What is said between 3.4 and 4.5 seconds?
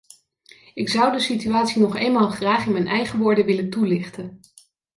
willen toelichten.